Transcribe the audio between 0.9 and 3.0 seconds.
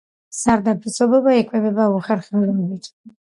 ობობა იკვებება უხერხემლოებით.